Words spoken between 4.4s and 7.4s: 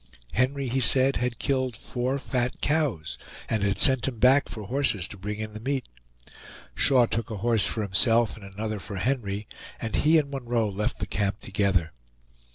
for horses to bring in the meat. Shaw took a